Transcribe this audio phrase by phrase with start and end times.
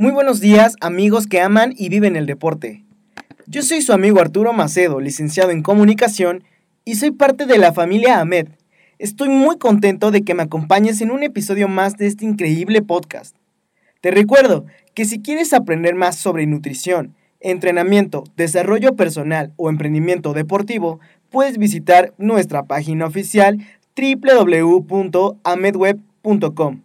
[0.00, 2.84] Muy buenos días, amigos que aman y viven el deporte.
[3.48, 6.44] Yo soy su amigo Arturo Macedo, licenciado en comunicación,
[6.84, 8.46] y soy parte de la familia Ahmed.
[9.00, 13.34] Estoy muy contento de que me acompañes en un episodio más de este increíble podcast.
[14.00, 21.00] Te recuerdo que si quieres aprender más sobre nutrición, entrenamiento, desarrollo personal o emprendimiento deportivo,
[21.28, 23.58] puedes visitar nuestra página oficial
[23.96, 26.82] www.amedweb.com,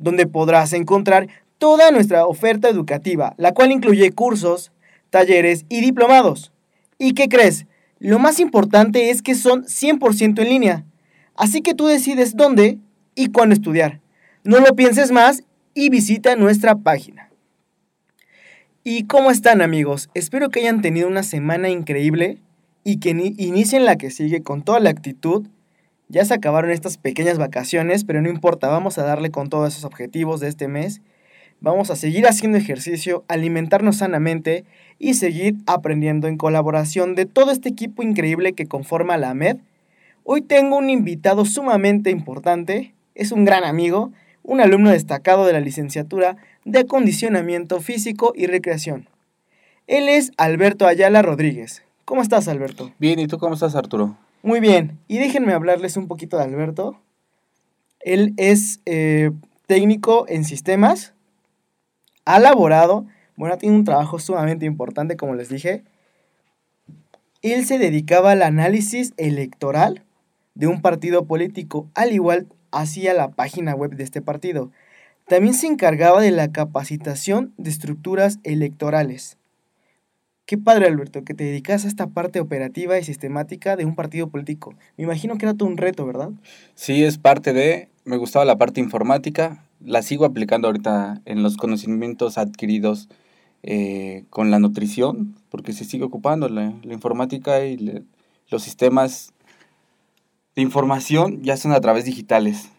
[0.00, 4.72] donde podrás encontrar toda nuestra oferta educativa, la cual incluye cursos,
[5.10, 6.52] talleres y diplomados.
[6.98, 7.66] ¿Y qué crees?
[7.98, 10.84] Lo más importante es que son 100% en línea.
[11.34, 12.78] Así que tú decides dónde
[13.14, 14.00] y cuándo estudiar.
[14.44, 15.42] No lo pienses más
[15.74, 17.30] y visita nuestra página.
[18.84, 20.08] ¿Y cómo están amigos?
[20.14, 22.38] Espero que hayan tenido una semana increíble
[22.84, 25.46] y que inicien la que sigue con toda la actitud.
[26.08, 29.84] Ya se acabaron estas pequeñas vacaciones, pero no importa, vamos a darle con todos esos
[29.84, 31.02] objetivos de este mes
[31.60, 34.64] Vamos a seguir haciendo ejercicio, alimentarnos sanamente
[35.00, 39.56] y seguir aprendiendo en colaboración de todo este equipo increíble que conforma la AMED.
[40.22, 44.12] Hoy tengo un invitado sumamente importante, es un gran amigo,
[44.44, 49.08] un alumno destacado de la licenciatura de acondicionamiento físico y recreación.
[49.88, 51.82] Él es Alberto Ayala Rodríguez.
[52.04, 52.92] ¿Cómo estás, Alberto?
[53.00, 54.16] Bien, ¿y tú cómo estás, Arturo?
[54.44, 57.00] Muy bien, y déjenme hablarles un poquito de Alberto.
[57.98, 59.32] Él es eh,
[59.66, 61.14] técnico en sistemas,
[62.28, 63.06] ha laborado,
[63.36, 65.82] bueno, tiene un trabajo sumamente importante, como les dije.
[67.40, 70.04] Él se dedicaba al análisis electoral
[70.54, 74.70] de un partido político, al igual hacía la página web de este partido.
[75.26, 79.38] También se encargaba de la capacitación de estructuras electorales.
[80.44, 84.28] Qué padre, Alberto, que te dedicas a esta parte operativa y sistemática de un partido
[84.28, 84.74] político.
[84.98, 86.30] Me imagino que era todo un reto, ¿verdad?
[86.74, 87.88] Sí, es parte de...
[88.04, 93.08] Me gustaba la parte informática, la sigo aplicando ahorita en los conocimientos adquiridos
[93.62, 98.04] eh, con la nutrición, porque se sigue ocupando la, informática y
[98.48, 99.32] los sistemas
[100.54, 102.70] de información ya son a través digitales.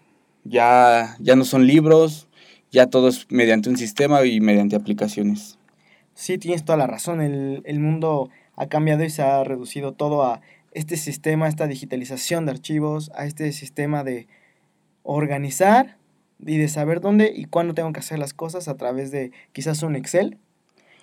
[0.45, 2.27] Ya, ya no son libros,
[2.71, 5.57] ya todo es mediante un sistema y mediante aplicaciones.
[6.13, 7.21] Sí, tienes toda la razón.
[7.21, 10.41] El, el mundo ha cambiado y se ha reducido todo a
[10.71, 14.27] este sistema, esta digitalización de archivos, a este sistema de
[15.03, 15.98] organizar
[16.45, 19.83] y de saber dónde y cuándo tengo que hacer las cosas a través de quizás
[19.83, 20.37] un Excel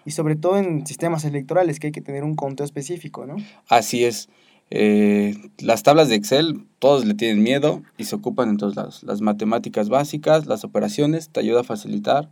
[0.05, 3.37] y sobre todo en sistemas electorales que hay que tener un conteo específico, ¿no?
[3.69, 4.29] Así es.
[4.71, 9.03] Eh, las tablas de Excel, todos le tienen miedo y se ocupan en todos lados.
[9.03, 12.31] Las matemáticas básicas, las operaciones, te ayuda a facilitar.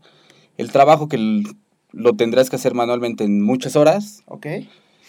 [0.56, 1.44] El trabajo que
[1.90, 4.22] lo tendrás que hacer manualmente en muchas horas.
[4.26, 4.46] Ok.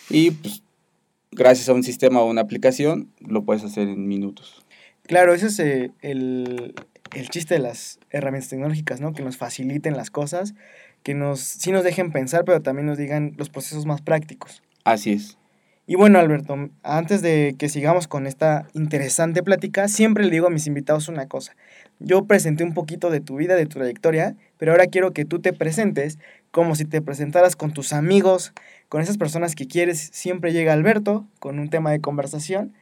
[0.10, 0.64] Y pues,
[1.32, 4.64] gracias a un sistema o una aplicación, lo puedes hacer en minutos.
[5.04, 6.74] Claro, ese es eh, el,
[7.14, 9.14] el chiste de las herramientas tecnológicas, ¿no?
[9.14, 10.56] Que nos faciliten las cosas,
[11.04, 14.64] que nos, sí nos dejen pensar, pero también nos digan los procesos más prácticos.
[14.84, 15.38] Así es.
[15.88, 20.50] Y bueno, Alberto, antes de que sigamos con esta interesante plática, siempre le digo a
[20.50, 21.56] mis invitados una cosa.
[22.00, 25.42] Yo presenté un poquito de tu vida, de tu trayectoria, pero ahora quiero que tú
[25.42, 26.18] te presentes
[26.50, 28.52] como si te presentaras con tus amigos,
[28.90, 30.10] con esas personas que quieres.
[30.12, 32.74] Siempre llega Alberto con un tema de conversación.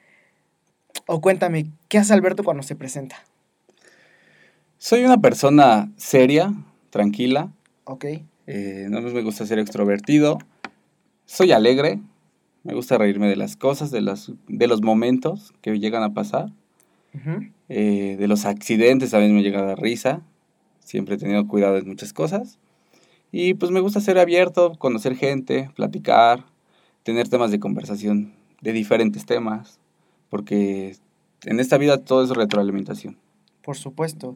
[1.06, 3.18] O cuéntame, ¿qué hace Alberto cuando se presenta?
[4.86, 6.54] Soy una persona seria,
[6.90, 7.54] tranquila.
[7.86, 8.04] Ok.
[8.48, 10.40] eh, no me gusta ser extrovertido.
[11.26, 12.02] Soy alegre.
[12.64, 16.52] Me gusta reírme de las cosas, de, las, de los momentos que llegan a pasar.
[17.14, 17.46] Ujú.
[17.70, 20.22] eh, de los accidentes también me llega a dar risa.
[20.82, 22.60] Siempre he tenido cuidado en muchas cosas.
[23.32, 26.44] Y pues me gusta ser abierto, conocer gente, platicar,
[27.04, 29.80] tener temas de conversación de diferentes temas.
[30.30, 30.98] Porque
[31.46, 33.18] en esta vida todo es retroalimentación.
[33.64, 34.36] Por supuesto.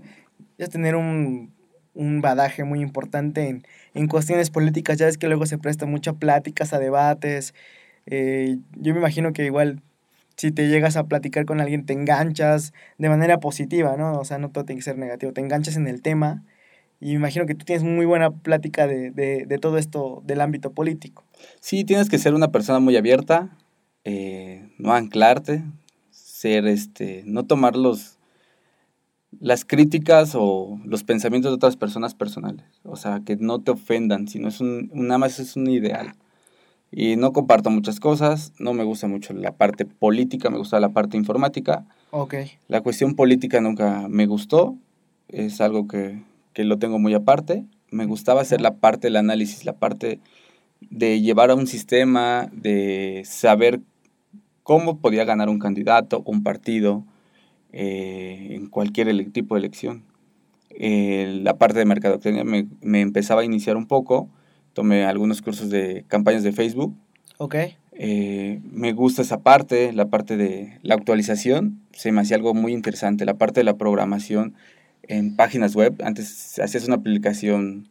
[0.57, 1.53] Es tener un,
[1.93, 3.63] un badaje muy importante en,
[3.93, 4.97] en cuestiones políticas.
[4.97, 7.53] Ya ves que luego se presta mucho a pláticas, a debates.
[8.05, 9.81] Eh, yo me imagino que igual
[10.37, 14.19] si te llegas a platicar con alguien te enganchas de manera positiva, ¿no?
[14.19, 15.33] O sea, no todo tiene que ser negativo.
[15.33, 16.43] Te enganchas en el tema
[16.99, 20.41] y me imagino que tú tienes muy buena plática de, de, de todo esto del
[20.41, 21.23] ámbito político.
[21.59, 23.49] Sí, tienes que ser una persona muy abierta,
[24.03, 25.63] eh, no anclarte,
[26.11, 28.16] ser este, no tomar los,
[29.39, 32.65] las críticas o los pensamientos de otras personas personales.
[32.83, 36.13] O sea, que no te ofendan, sino es un, nada más es un ideal.
[36.91, 40.89] Y no comparto muchas cosas, no me gusta mucho la parte política, me gusta la
[40.89, 41.85] parte informática.
[42.11, 42.35] Ok.
[42.67, 44.77] La cuestión política nunca me gustó,
[45.27, 47.65] es algo que, que lo tengo muy aparte.
[47.91, 50.19] Me gustaba hacer la parte del análisis, la parte
[50.79, 53.81] de llevar a un sistema, de saber
[54.63, 57.03] cómo podía ganar un candidato, un partido,
[57.79, 60.03] eh, en cualquier tipo de elección.
[60.71, 64.29] Eh, la parte de mercadotecnia me, me empezaba a iniciar un poco,
[64.73, 66.95] tomé algunos cursos de campañas de Facebook,
[67.37, 67.55] Ok.
[67.91, 72.73] eh, me gusta esa parte, la parte de la actualización, se me hacía algo muy
[72.73, 74.55] interesante, la parte de la programación
[75.03, 76.01] en páginas web.
[76.03, 77.89] Antes hacías una aplicación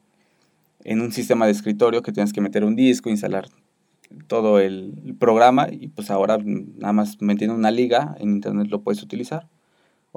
[0.82, 3.46] en un sistema de escritorio que tenías que meter un disco, instalar
[4.26, 9.00] todo el programa y pues ahora nada más metiendo una liga en internet lo puedes
[9.02, 9.46] utilizar.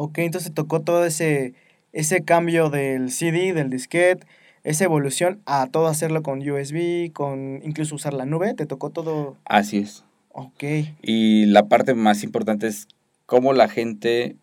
[0.02, 1.56] Ok, entonces tocó todo ese,
[1.92, 4.26] ese cambio del CD, del disquete,
[4.64, 8.54] esa evolución a todo hacerlo con USB, con incluso usar la nube.
[8.54, 9.36] ¿Te tocó todo?
[9.44, 10.06] Así es.
[10.30, 10.64] Ok.
[11.02, 12.88] Y la parte más importante es
[13.26, 14.38] cómo la gente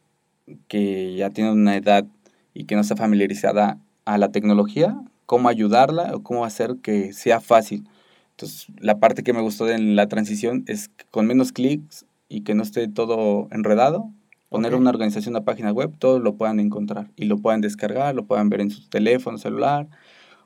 [0.68, 2.04] que ya tiene una edad
[2.52, 7.40] y que no está familiarizada a la tecnología, cómo ayudarla o cómo hacer que sea
[7.40, 7.88] fácil.
[8.32, 12.42] Entonces, la parte que me gustó de la transición es que con menos clics y
[12.42, 14.12] que no esté todo enredado,
[14.56, 18.24] poner una organización, una página web, todos lo puedan encontrar y lo puedan descargar, lo
[18.24, 19.88] puedan ver en su teléfono celular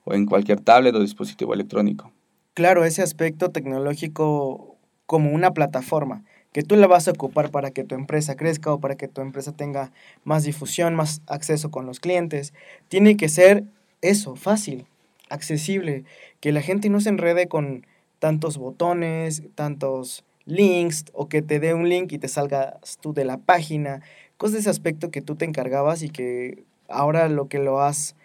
[0.05, 2.13] o en cualquier tablet o dispositivo electrónico.
[2.55, 4.77] Claro, ese aspecto tecnológico
[5.07, 8.81] como una plataforma que tú la vas a ocupar para que tu empresa crezca o
[8.81, 9.93] para que tu empresa tenga
[10.25, 12.53] más difusión, más acceso con los clientes,
[12.89, 13.65] tiene que ser
[14.03, 14.87] eso, fácil,
[15.29, 16.05] accesible,
[16.41, 17.87] que la gente no se enrede con
[18.19, 23.25] tantos botones, tantos links o que te dé un link y te salgas tú de
[23.25, 24.03] la página,
[24.37, 28.17] cosas de ese aspecto que tú te encargabas y que ahora lo que lo has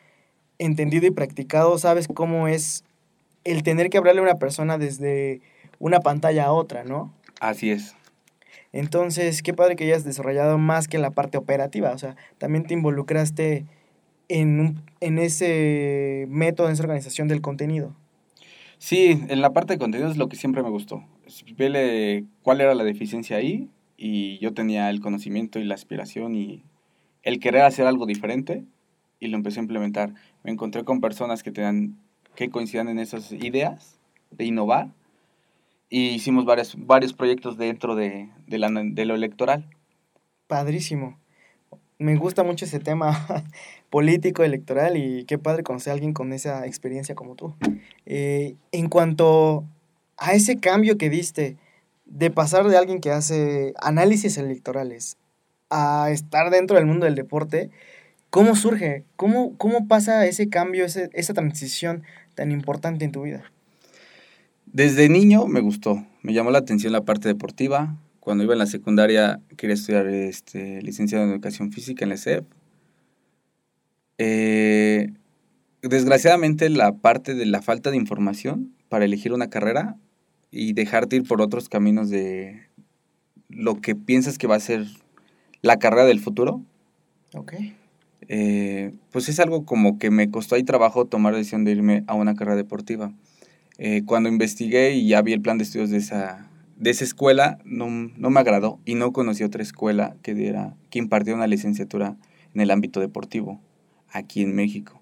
[0.58, 2.84] entendido y practicado, sabes cómo es
[3.44, 5.42] el tener que hablarle a una persona desde
[5.80, 7.14] una pantalla a otra, ¿no?
[7.42, 7.96] Así es.
[8.72, 12.74] Entonces, qué padre que hayas desarrollado más que la parte operativa, o sea, también te
[12.74, 13.66] involucraste
[14.28, 17.94] en, un- en ese método, en esa organización del contenido.
[18.78, 21.04] Sí, en la parte de contenido es lo que siempre me gustó.
[21.58, 26.64] Vele cuál era la deficiencia ahí y yo tenía el conocimiento y la aspiración y
[27.24, 28.66] el querer hacer algo diferente
[29.20, 30.14] y lo empecé a implementar.
[30.44, 31.98] Me encontré con personas que tenían
[32.36, 34.00] que coincidían en esas ideas
[34.32, 34.92] de innovar
[35.90, 39.70] y hicimos varios, varios proyectos dentro de, de, la, de lo electoral.
[40.48, 41.18] Padrísimo.
[41.98, 43.26] Me gusta mucho ese tema
[43.90, 47.56] político, electoral y qué padre conocer a alguien con esa experiencia como tú.
[48.06, 49.64] Eh, en cuanto
[50.18, 51.58] a ese cambio que diste
[52.06, 55.18] de pasar de alguien que hace análisis electorales
[55.70, 57.70] a estar dentro del mundo del deporte,
[58.30, 59.04] ¿cómo surge?
[59.16, 62.04] ¿Cómo, cómo pasa ese cambio, ese- esa transición
[62.36, 63.44] tan importante en tu vida?
[64.66, 67.96] Desde niño me gustó, me llamó la atención la parte deportiva.
[68.26, 72.44] Cuando iba en la secundaria quería estudiar este, licenciado en educación física en la SEP.
[74.18, 75.12] Eh,
[75.84, 79.96] desgraciadamente la parte de la falta de información para elegir una carrera
[80.50, 82.64] y dejarte ir por otros caminos de
[83.50, 84.88] lo que piensas que va a ser
[85.62, 86.64] la carrera del futuro,
[87.36, 87.54] Ok.
[88.28, 92.04] eh, pues es algo como que me costó ahí trabajo tomar la decisión de irme
[92.08, 93.14] a una carrera deportiva.
[93.78, 97.58] Eh, cuando investigué y ya vi el plan de estudios de esa, de esa escuela,
[97.64, 102.18] no, no me agradó y no conocí otra escuela que, diera, que impartiera una licenciatura
[102.54, 103.62] en el ámbito deportivo
[104.10, 105.02] aquí en México.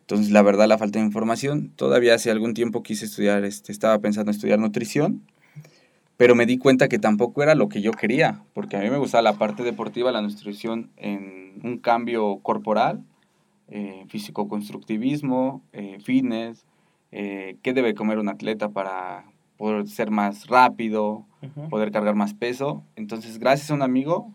[0.00, 1.70] Entonces, la verdad, la falta de información.
[1.74, 5.22] Todavía hace algún tiempo quise estudiar, este, estaba pensando en estudiar nutrición,
[6.16, 8.98] pero me di cuenta que tampoco era lo que yo quería, porque a mí me
[8.98, 13.02] gustaba la parte deportiva, la nutrición en un cambio corporal,
[13.68, 16.64] eh, físico-constructivismo, eh, fitness,
[17.10, 19.24] eh, qué debe comer un atleta para
[19.56, 21.24] poder ser más rápido,
[21.70, 22.82] poder cargar más peso.
[22.96, 24.32] Entonces, gracias a un amigo,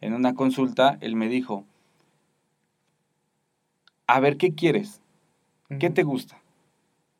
[0.00, 1.64] en una consulta, él me dijo,
[4.06, 5.02] a ver, ¿qué quieres?
[5.78, 6.40] ¿Qué te gusta?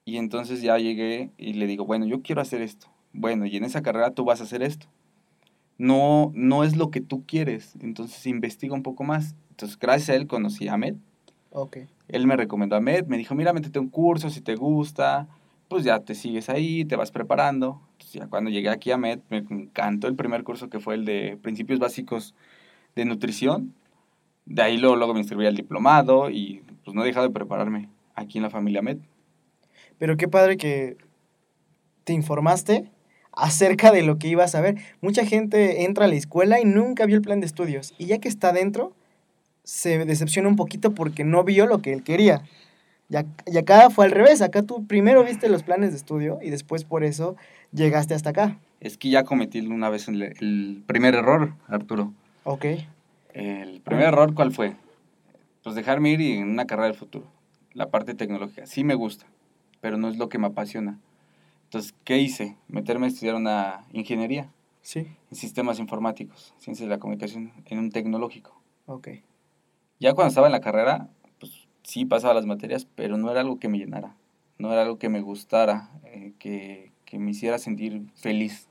[0.05, 2.87] Y entonces ya llegué y le digo, bueno, yo quiero hacer esto.
[3.13, 4.87] Bueno, y en esa carrera tú vas a hacer esto.
[5.77, 7.75] No, no es lo que tú quieres.
[7.81, 9.35] Entonces investiga un poco más.
[9.51, 10.95] Entonces, gracias a él conocí a Ahmed.
[11.51, 11.79] Ok.
[12.09, 13.07] Él me recomendó a Ahmed.
[13.07, 15.29] Me dijo, mira, métete un curso si te gusta.
[15.69, 17.81] Pues ya te sigues ahí, te vas preparando.
[18.13, 21.39] Ya cuando llegué aquí a Ahmed, me encantó el primer curso que fue el de
[21.43, 22.35] Principios Básicos
[22.97, 23.75] de Nutrición.
[24.47, 27.91] De ahí luego, luego me inscribí al diplomado y pues no he dejado de prepararme
[28.15, 28.99] aquí en la familia Ahmed.
[29.99, 30.97] Pero qué padre que
[32.05, 32.91] te informaste
[33.33, 34.77] acerca de lo que ibas a ver.
[35.03, 37.95] Mucha gente entra a la escuela y nunca vio el plan de estudios.
[37.99, 38.95] Y ya que está dentro,
[39.65, 42.43] se decepciona un poquito porque no vio lo que él quería.
[43.11, 44.43] Y, ac- y acá fue al revés.
[44.43, 47.37] Acá tú primero viste los planes de estudio y después por eso
[47.73, 48.59] llegaste hasta acá.
[48.81, 52.13] Es que ya cometí una vez el, el primer error, Arturo.
[52.45, 52.65] Ok.
[53.35, 54.77] El primer error, ¿cuál fue?
[55.63, 57.27] Pues dejarme ir y en una carrera del futuro.
[57.73, 58.67] La parte tecnológica.
[58.67, 59.27] Sí me gusta,
[59.81, 60.99] pero no es lo que me apasiona.
[61.65, 62.57] Entonces, ¿qué hice?
[62.69, 64.49] Meterme a estudiar una ingeniería
[64.81, 65.01] Sí.
[65.31, 68.59] en sistemas informáticos, ciencias de la comunicación, en un tecnológico.
[68.87, 69.09] Ok.
[70.01, 71.09] Ya cuando estaba en la carrera,
[71.89, 74.15] sí pasaba las materias, pero no era algo que me llenara.
[74.59, 78.69] No era algo que me gustara, eh, que, que me hiciera sentir feliz.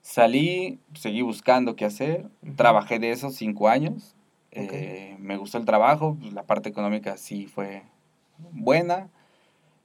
[0.00, 4.14] Salí, seguí buscando qué hacer, trabajé de esos cinco años,
[4.52, 7.82] eh, me gustó el trabajo, la parte económica sí fue
[8.52, 9.08] buena,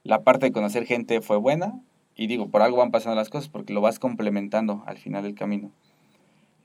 [0.04, 1.80] la parte de conocer gente fue buena,
[2.14, 5.34] y digo, por algo van pasando las cosas, porque lo vas complementando al final del
[5.34, 5.72] camino.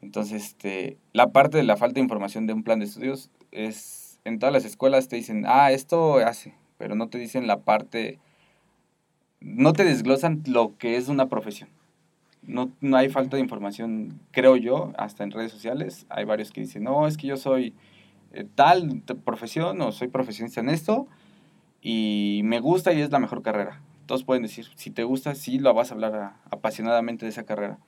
[0.02, 4.01] Entonces, este, la parte de la falta de información de un plan de estudios es,
[4.24, 8.20] en todas las escuelas te dicen, ah, esto hace, pero no te dicen la parte,
[9.40, 11.70] no te desglosan lo que es una profesión.
[12.44, 16.06] No, no hay falta de información, creo yo, hasta en redes sociales.
[16.10, 17.76] Hay varios que dicen, no, es que yo soy
[18.34, 21.08] eh, tal profesión o soy profesionista en esto
[21.82, 23.82] y me gusta y es la mejor carrera.
[24.06, 27.80] Todos pueden decir, si te gusta, sí lo vas a hablar apasionadamente de esa carrera.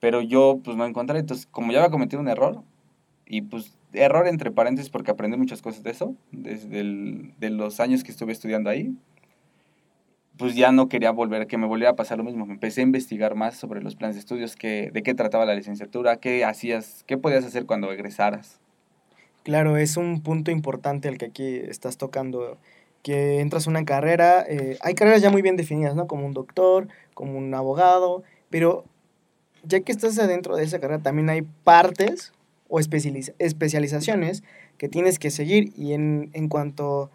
[0.00, 1.18] Pero yo, pues, no encontré.
[1.18, 2.62] Entonces, como ya había cometido un error,
[3.26, 7.80] y pues, error entre paréntesis porque aprendí muchas cosas de eso, desde el- de los
[7.80, 8.94] años que estuve estudiando ahí,
[10.38, 12.44] pues ya no quería volver, que me volviera a pasar lo mismo.
[12.46, 16.16] Empecé a investigar más sobre los planes de estudios, qué, de qué trataba la licenciatura,
[16.16, 18.58] qué hacías, qué podías hacer cuando egresaras.
[19.42, 22.58] Claro, es un punto importante el que aquí estás tocando,
[23.02, 26.06] que entras a una carrera, eh, hay carreras ya muy bien definidas, ¿no?
[26.06, 28.84] Como un doctor, como un abogado, pero
[29.64, 32.32] ya que estás adentro de esa carrera, también hay partes
[32.74, 34.42] o especializ- especializaciones
[34.78, 37.10] que tienes que seguir y en, en cuanto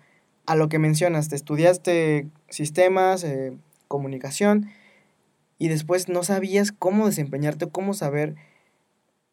[0.46, 4.70] a lo que mencionas, te estudiaste sistemas, eh, comunicación
[5.58, 8.36] y después no sabías cómo desempeñarte o cómo saber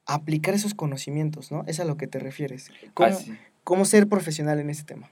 [0.07, 1.63] aplicar esos conocimientos, ¿no?
[1.67, 2.71] Es a lo que te refieres.
[2.95, 3.35] ¿Cómo, Así.
[3.63, 5.11] cómo ser profesional en ese tema?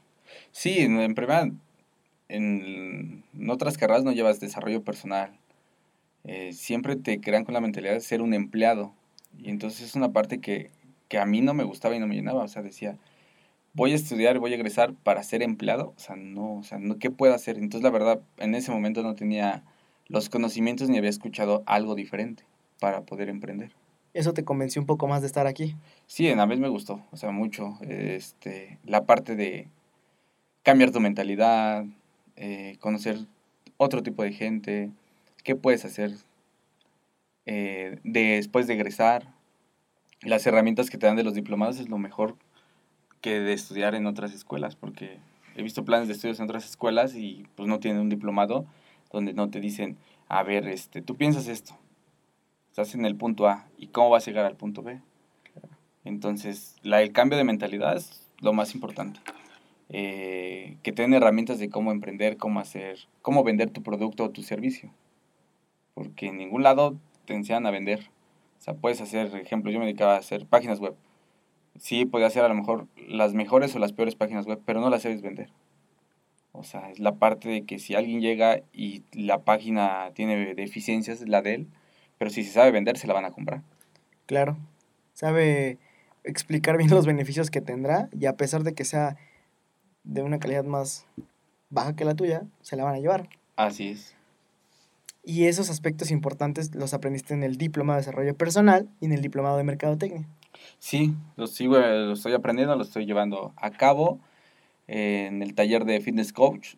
[0.51, 5.39] Sí, en, en primera, en, en otras carreras no llevas desarrollo personal.
[6.25, 8.95] Eh, siempre te crean con la mentalidad de ser un empleado.
[9.39, 10.71] Y entonces es una parte que,
[11.13, 12.43] que a mí no me gustaba y no me llenaba.
[12.43, 12.97] O sea, decía,
[13.75, 15.93] voy a estudiar, voy a egresar para ser empleado.
[15.95, 17.59] O sea, no, o sea, no, ¿qué puedo hacer?
[17.59, 19.63] Entonces, la verdad, en ese momento no tenía
[20.09, 22.45] los conocimientos ni había escuchado algo diferente
[22.81, 23.73] para poder emprender.
[24.15, 25.77] Eso te convenció un poco más de estar aquí.
[26.07, 27.77] Sí, en la vez me gustó, o sea, mucho.
[27.83, 29.69] Este, la parte de
[30.63, 31.85] cambiar tu mentalidad,
[32.37, 33.19] eh, conocer
[33.77, 34.89] otro tipo de gente,
[35.45, 36.13] qué puedes hacer
[37.45, 39.42] eh, después de egresar.
[40.23, 42.37] Las herramientas que te dan de los diplomados es lo mejor
[43.21, 45.19] que de estudiar en otras escuelas, porque
[45.57, 48.67] he visto planes de estudios en otras escuelas y pues no tienen un diplomado
[49.11, 49.97] donde no te dicen,
[50.29, 51.77] a ver, este, tú piensas esto,
[52.71, 55.01] estás en el punto A y cómo vas a llegar al punto B.
[56.05, 59.21] Entonces, la, el cambio de mentalidad es lo más importante.
[59.89, 64.43] Eh, que te herramientas de cómo emprender, cómo hacer, cómo vender tu producto o tu
[64.43, 64.91] servicio.
[65.95, 68.11] Porque en ningún lado te enseñan a vender.
[68.63, 70.95] O sea, puedes hacer, ejemplo, yo me dedicaba a hacer páginas web.
[71.81, 74.89] Sí, podía hacer a lo mejor las mejores o las peores páginas web, pero no
[74.89, 75.51] las sabes vender.
[76.53, 81.27] O sea, es la parte de que si alguien llega y la página tiene deficiencias,
[81.27, 81.69] la de él,
[82.19, 83.63] pero si se sabe vender, se la van a comprar.
[84.27, 84.57] Claro.
[85.13, 85.79] Sabe
[86.23, 89.17] explicar bien los beneficios que tendrá y a pesar de que sea
[90.05, 91.05] de una calidad más
[91.69, 93.29] baja que la tuya, se la van a llevar.
[93.57, 94.15] Así es.
[95.25, 99.23] Y esos aspectos importantes los aprendiste en el diplomado de desarrollo personal y en el
[99.23, 100.27] diplomado de mercadotecnia.
[100.79, 104.19] Sí, lo sigo, eh, lo estoy aprendiendo, lo estoy llevando a cabo
[104.89, 106.75] en el taller de fitness coach,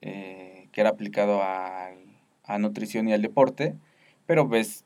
[0.00, 1.90] eh, que era aplicado a,
[2.44, 3.74] a nutrición y al deporte,
[4.26, 4.84] pero ves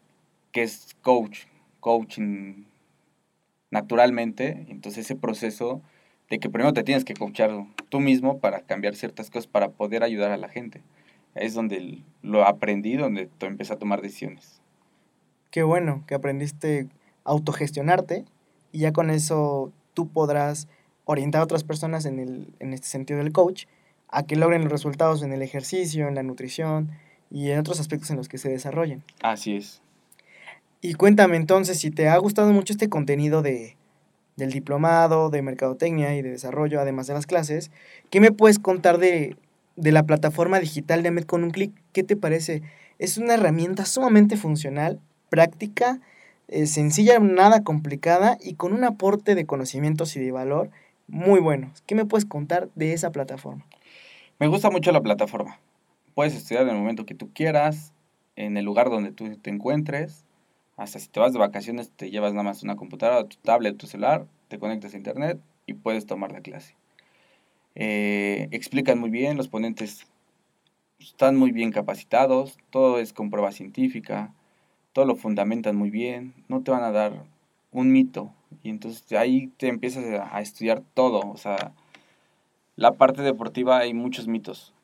[0.51, 1.45] que es coach,
[1.81, 2.65] coaching
[3.71, 5.81] naturalmente, entonces ese proceso
[6.29, 7.51] de que primero te tienes que coachar
[7.89, 10.83] tú mismo para cambiar ciertas cosas, para poder ayudar a la gente.
[11.35, 14.61] Es donde lo aprendí, donde empecé a tomar decisiones.
[15.51, 16.89] Qué bueno que aprendiste
[17.25, 18.25] a autogestionarte
[18.73, 20.69] y ya con eso tú podrás
[21.05, 23.67] orientar a otras personas en, el, en este sentido del coach
[24.09, 26.91] a que logren los resultados en el ejercicio, en la nutrición
[27.31, 29.03] y en otros aspectos en los que se desarrollen.
[29.23, 29.81] Así es.
[30.81, 33.77] Y cuéntame entonces si te ha gustado mucho este contenido de,
[34.37, 37.71] del diplomado, de mercadotecnia y de desarrollo, además de las clases,
[38.11, 39.37] ¿qué me puedes contar de,
[39.77, 41.73] de la plataforma digital de AMED con un clic?
[41.93, 42.63] ¿Qué te parece?
[42.99, 46.01] Es una herramienta sumamente funcional, práctica,
[46.49, 50.71] eh, sencilla, nada complicada y con un aporte de conocimientos y de valor
[51.09, 51.73] muy bueno.
[51.87, 53.65] ¿Qué me puedes contar de esa plataforma?
[54.39, 55.61] Me gusta mucho la plataforma.
[56.15, 57.93] Puedes estudiar en el momento que tú quieras,
[58.37, 60.25] en el lugar donde tú te encuentres.
[60.77, 63.87] Hasta si te vas de vacaciones, te llevas nada más una computadora, tu tablet, tu
[63.87, 66.75] celular, te conectas a internet y puedes tomar la clase.
[67.75, 70.07] Eh, explican muy bien, los ponentes
[70.99, 74.33] están muy bien capacitados, todo es con prueba científica,
[74.93, 77.25] todo lo fundamentan muy bien, no te van a dar
[77.71, 81.73] un mito y entonces ahí te empiezas a, estudiar todo, o sea,
[82.77, 84.75] la parte deportiva hay muchos mitos.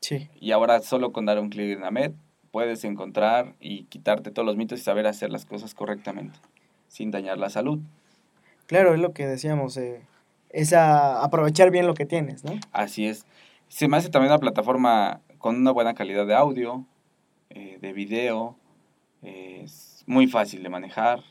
[0.00, 0.28] Sí.
[0.38, 2.12] Y ahora solo con dar un clic en AMED
[2.50, 6.38] puedes encontrar y quitarte todos los mitos y saber hacer las cosas correctamente,
[6.88, 7.80] sin dañar la salud.
[8.66, 10.02] Claro, es lo que decíamos, eh,
[10.54, 12.52] es aprovechar bien lo que tienes, ¿no?
[12.72, 13.26] Así es.
[13.68, 16.86] Se me hace también una plataforma con una buena calidad de audio,
[17.50, 18.56] eh, de video,
[19.22, 21.22] es muy fácil de manejar,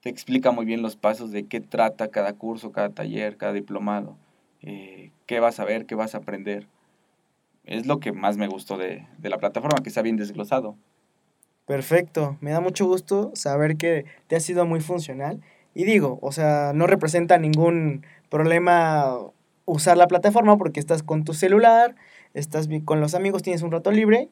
[0.00, 4.16] te explica muy bien los pasos de qué trata cada curso, cada taller, cada diplomado,
[4.62, 6.66] eh, qué vas a ver, qué vas a aprender
[7.64, 10.76] es lo que más me gustó de, la plataforma, que está bien desglosado.
[11.66, 15.40] Perfecto, me da mucho gusto saber que te ha sido muy funcional.
[15.74, 19.16] Y digo, o sea, no representa ningún problema
[19.64, 21.94] usar la plataforma porque estás con tu celular,
[22.34, 24.28] estás con los amigos, tienes un rato libre,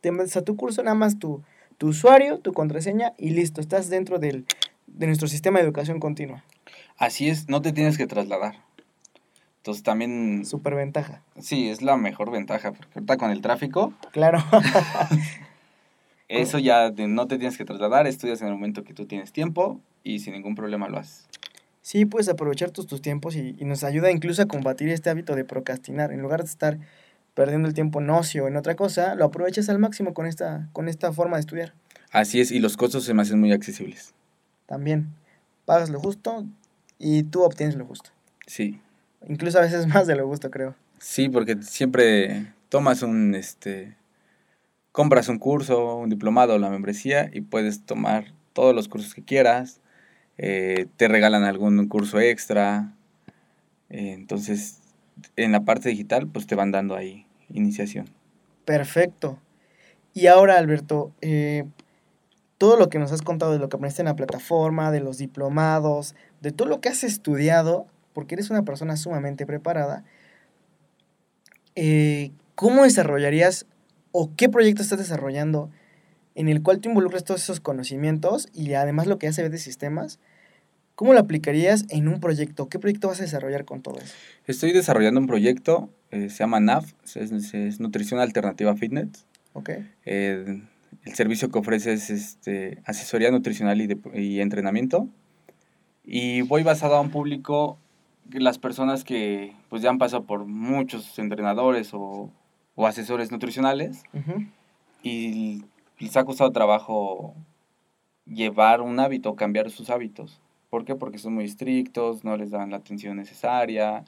[0.00, 1.42] te metes a tu curso, nada más tu,
[1.78, 4.46] tu usuario, tu contraseña y listo, estás dentro del,
[4.86, 6.44] de nuestro sistema de educación continua.
[6.96, 8.56] Así es, no te tienes que trasladar.
[9.58, 10.44] Entonces también...
[10.46, 11.22] Super ventaja.
[11.38, 13.92] Sí, es la mejor ventaja, porque ahorita con el tráfico...
[14.10, 14.42] Claro.
[16.28, 19.80] eso ya no te tienes que trasladar, estudias en el momento que tú tienes tiempo
[20.02, 21.26] y sin ningún problema lo haces.
[21.82, 25.44] Sí, puedes aprovechar tus, tus tiempos y, nos ayuda incluso a combatir este hábito de
[25.44, 26.12] procrastinar.
[26.12, 26.78] En lugar de estar
[27.34, 30.68] perdiendo el tiempo en ocio o en otra cosa, lo aprovechas al máximo con esta,
[30.72, 31.74] con esta forma de estudiar.
[32.12, 34.14] Así es, y los costos se me hacen muy accesibles.
[34.66, 35.08] También,
[35.64, 36.44] pagas lo justo
[36.98, 38.10] y tú obtienes lo justo.
[38.46, 38.80] Sí.
[39.28, 40.74] Incluso a veces más de lo gusto, creo.
[40.98, 43.96] Sí, porque siempre tomas un, este,
[44.92, 49.24] compras un curso, un diplomado o la membresía y puedes tomar todos los cursos que
[49.24, 49.80] quieras.
[50.42, 52.94] Eh, te regalan algún curso extra.
[53.90, 54.78] Eh, entonces,
[55.36, 58.08] en la parte digital, pues te van dando ahí iniciación.
[58.64, 59.38] Perfecto.
[60.14, 61.64] Y ahora, Alberto, eh,
[62.56, 65.18] todo lo que nos has contado de lo que aprendiste en la plataforma, de los
[65.18, 70.04] diplomados, de todo lo que has estudiado, porque eres una persona sumamente preparada,
[72.54, 73.66] ¿cómo desarrollarías
[74.10, 75.70] o qué proyecto estás desarrollando
[76.40, 80.18] en el cual tú involucras todos esos conocimientos y además lo que hace de sistemas?
[80.94, 82.68] ¿Cómo lo aplicarías en un proyecto?
[82.68, 84.14] ¿Qué proyecto vas a desarrollar con todo eso?
[84.46, 89.26] Estoy desarrollando un proyecto, eh, se llama NAF, es, Nutrición Alternativa Fitness.
[89.52, 89.90] Okay.
[90.06, 90.62] Eh,
[91.04, 95.08] el servicio que ofrece es este, asesoría nutricional y, y entrenamiento.
[96.04, 97.78] Y voy basado a un público
[98.32, 102.30] las personas que pues ya han pasado por muchos entrenadores o,
[102.76, 104.04] asesores nutricionales
[105.02, 105.64] y
[106.00, 107.34] les ha costado trabajo
[108.26, 110.40] llevar un hábito, cambiar sus hábitos.
[110.70, 110.94] ¿Por qué?
[110.94, 114.04] Porque son muy estrictos, no les dan la atención necesaria,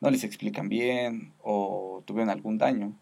[0.00, 2.92] no les explican bien o tuvieron algún daño.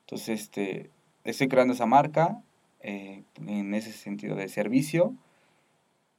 [0.00, 0.90] Entonces, este,
[1.24, 2.42] estoy creando esa marca
[2.80, 5.14] eh, en ese sentido de servicio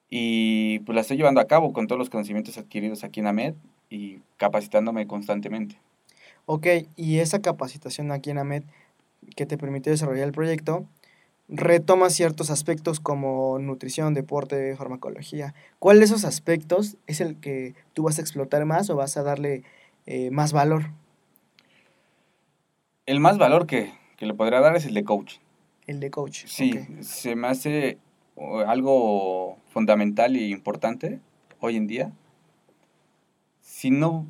[0.09, 3.55] y pues la estoy llevando a cabo con todos los conocimientos adquiridos aquí en AMED
[3.89, 5.77] y capacitándome constantemente.
[6.45, 8.63] Ok, y esa capacitación aquí en AMED
[9.35, 10.85] que te permitió desarrollar el proyecto,
[11.47, 15.53] retoma ciertos aspectos como nutrición, deporte, farmacología.
[15.79, 19.23] ¿Cuál de esos aspectos es el que tú vas a explotar más o vas a
[19.23, 19.63] darle
[20.05, 20.91] eh, más valor?
[23.05, 25.39] El más valor que, que le podría dar es el de coaching.
[25.86, 26.45] El de coach.
[26.47, 27.99] Sí, se me hace
[28.65, 31.19] algo fundamental y importante
[31.60, 32.12] hoy en día.
[33.62, 34.25] Si no,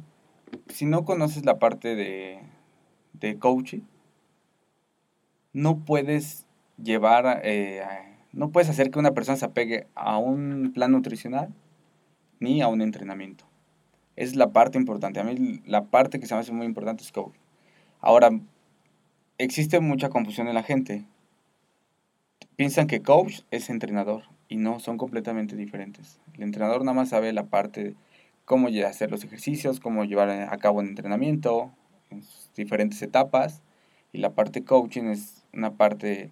[0.68, 2.40] si no conoces la parte de,
[3.14, 3.82] de coaching,
[5.54, 6.45] no puedes
[6.82, 7.84] llevar, eh,
[8.34, 11.54] no puedes hacer que una persona se apegue a un plan nutricional
[12.40, 13.46] ni a un entrenamiento.
[14.16, 15.20] Es la parte importante.
[15.20, 17.40] A mí la parte que se me hace muy importante es coaching.
[18.02, 18.30] Ahora,
[19.38, 21.06] existe mucha confusión en la gente
[22.56, 26.20] piensan que coach es entrenador y no, son completamente diferentes.
[26.34, 27.96] El entrenador nada más sabe la parte de
[28.46, 31.72] cómo hacer los ejercicios, cómo llevar a cabo un entrenamiento
[32.10, 32.24] en
[32.56, 33.62] diferentes etapas
[34.14, 36.32] y la parte coaching es una parte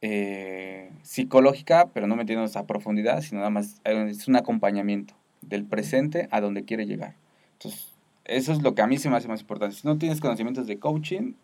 [0.00, 5.64] eh, psicológica, pero no metiéndonos a profundidad, sino nada más eh, es un acompañamiento del
[5.64, 7.14] presente a donde quiere llegar.
[7.54, 7.92] Entonces,
[8.24, 9.76] eso es lo que a mí se me hace más importante.
[9.76, 11.34] Si no tienes conocimientos de coaching,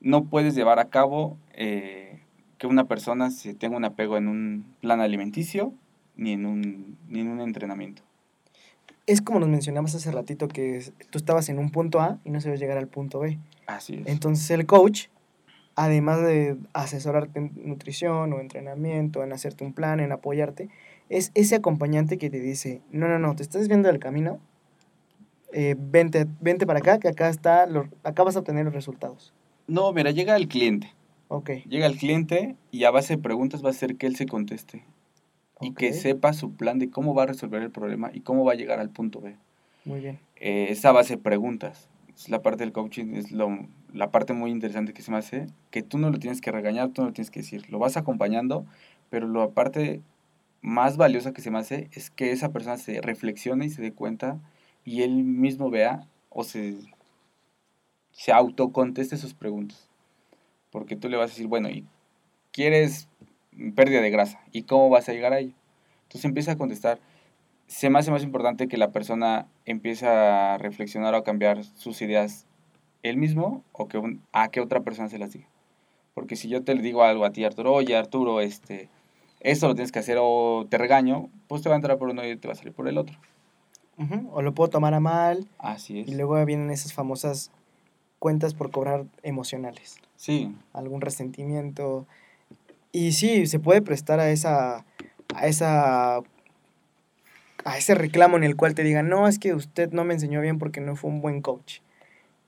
[0.00, 2.20] no puedes llevar a cabo eh,
[2.58, 5.72] que una persona se tenga un apego en un plan alimenticio
[6.16, 8.02] ni en un, ni en un entrenamiento.
[9.06, 12.40] Es como nos mencionabas hace ratito que tú estabas en un punto A y no
[12.40, 13.38] sabías llegar al punto B.
[13.66, 14.06] Así es.
[14.06, 15.06] Entonces el coach,
[15.76, 20.68] además de asesorarte en nutrición o entrenamiento, en hacerte un plan, en apoyarte,
[21.08, 24.40] es ese acompañante que te dice, no, no, no, te estás viendo el camino,
[25.52, 29.32] eh, vente, vente para acá, que acá, está, lo- acá vas a obtener los resultados.
[29.68, 30.92] No, mira, llega el cliente.
[31.28, 31.50] Ok.
[31.68, 34.84] Llega el cliente y a base de preguntas va a hacer que él se conteste
[35.60, 38.52] y que sepa su plan de cómo va a resolver el problema y cómo va
[38.52, 39.36] a llegar al punto B.
[39.84, 40.18] Muy bien.
[40.36, 41.88] Eh, esa base de preguntas.
[42.14, 45.46] Es la parte del coaching, es lo, la parte muy interesante que se me hace,
[45.70, 47.96] que tú no lo tienes que regañar, tú no lo tienes que decir, lo vas
[47.96, 48.66] acompañando,
[49.10, 50.00] pero la parte
[50.60, 53.92] más valiosa que se me hace es que esa persona se reflexione y se dé
[53.92, 54.38] cuenta
[54.84, 56.76] y él mismo vea o se,
[58.12, 59.88] se autoconteste sus preguntas.
[60.70, 61.84] Porque tú le vas a decir, bueno, ¿y
[62.52, 63.08] quieres
[63.74, 64.40] pérdida de grasa?
[64.52, 65.54] ¿Y cómo vas a llegar a ello?
[66.04, 66.98] Entonces empieza a contestar
[67.66, 72.00] se me hace más importante que la persona empiece a reflexionar o a cambiar sus
[72.00, 72.46] ideas
[73.06, 75.46] él mismo o que un- a que otra persona se las diga.
[76.14, 78.88] Porque si yo te le digo algo a ti, Arturo, oye, Arturo, este,
[79.40, 82.26] esto lo tienes que hacer o te regaño, pues te va a entrar por uno
[82.26, 83.16] y te va a salir por el otro.
[84.32, 86.08] O lo puedo tomar a mal Así es.
[86.08, 87.50] y luego vienen esas famosas
[88.18, 89.98] cuentas por cobrar emocionales.
[90.16, 92.06] Sí, algún resentimiento.
[92.92, 94.84] Y sí, se puede prestar a esa,
[95.34, 96.16] a esa,
[97.64, 100.40] a ese reclamo en el cual te digan, no, es que usted no me enseñó
[100.40, 101.80] bien porque no fue un buen coach.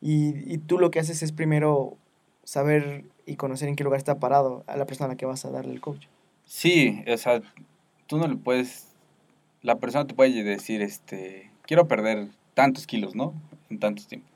[0.01, 1.97] Y, tú lo que haces es primero
[2.45, 5.45] saber y conocer en qué lugar está parado a la persona a la que vas
[5.45, 6.07] a darle el coach.
[6.45, 7.43] sí, o sea,
[8.07, 8.89] tú no le puedes,
[9.63, 13.35] la persona te puede decir, este, quiero perder tantos kilos, ¿no?
[13.71, 14.29] En tantos tiempo.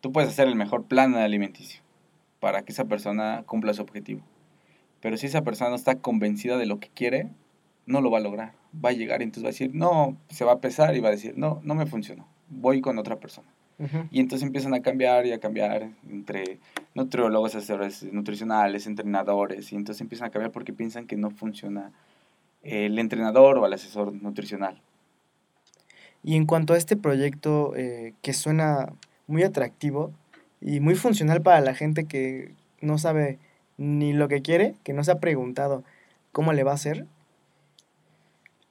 [0.00, 1.80] Tú puedes hacer el mejor plan alimenticio
[2.40, 4.22] para que esa persona cumpla su objetivo.
[5.00, 7.28] Pero si esa persona no está convencida de lo que quiere,
[7.86, 8.54] no lo va a lograr.
[8.84, 11.08] Va a llegar y entonces va a decir, no, se va a pesar y va
[11.08, 13.48] a decir, no, no me funcionó, voy con otra persona.
[14.10, 16.58] Y entonces empiezan a cambiar y a cambiar entre
[16.94, 21.90] nutriólogos, asesores nutricionales, entrenadores, y entonces empiezan a cambiar porque piensan que no funciona
[22.62, 24.80] el entrenador o el asesor nutricional.
[26.22, 28.92] Y en cuanto a este proyecto eh, que suena
[29.26, 30.12] muy atractivo
[30.60, 33.38] y muy funcional para la gente que no sabe
[33.76, 35.82] ni lo que quiere, que no se ha preguntado
[36.30, 37.06] cómo le va a hacer,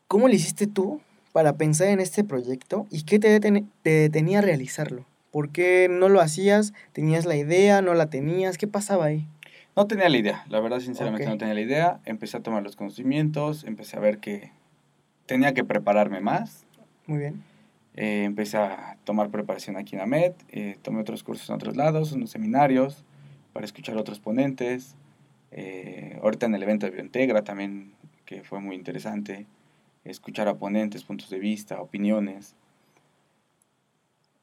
[0.08, 4.40] ¿cómo le hiciste tú para pensar en este proyecto y qué te, deten- te detenía
[4.40, 5.06] a realizarlo?
[5.32, 6.74] ¿Por qué no lo hacías?
[6.92, 7.82] ¿Tenías la idea?
[7.82, 8.58] ¿No la tenías?
[8.58, 9.28] ¿Qué pasaba ahí?
[9.76, 12.00] No tenía la idea, la verdad sinceramente no tenía la idea.
[12.04, 14.52] Empecé a tomar los conocimientos, empecé a ver que
[15.26, 16.66] tenía que prepararme más.
[17.08, 17.44] Muy bien.
[17.96, 22.12] Eh, empecé a tomar preparación aquí en AMED, eh, tomé otros cursos en otros lados,
[22.12, 23.06] unos seminarios
[23.54, 24.96] para escuchar a otros ponentes.
[25.52, 27.94] Eh, ahorita en el evento de Biointegra también,
[28.26, 29.46] que fue muy interesante,
[30.04, 32.56] escuchar a ponentes, puntos de vista, opiniones.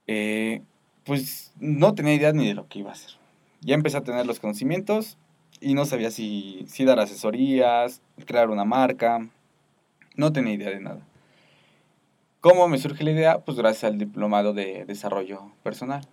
[0.07, 0.63] Eh,
[1.05, 3.13] pues no tenía idea ni de lo que iba a hacer.
[3.61, 5.19] Ya empecé a tener los conocimientos
[5.61, 9.29] y no sabía si, si dar asesorías, crear una marca,
[10.17, 11.01] no tenía idea de nada.
[12.41, 13.39] ¿Cómo me surge la idea?
[13.41, 16.07] Pues gracias al diplomado de desarrollo personal.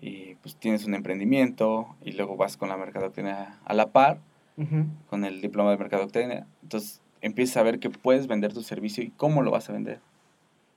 [0.00, 4.18] Y pues tienes un emprendimiento y luego vas con la mercadotecnia a la par,
[4.56, 4.86] Ujú.
[5.08, 6.46] con el diploma de mercadotecnia.
[6.62, 10.00] Entonces empiezas a ver que puedes vender tu servicio y cómo lo vas a vender.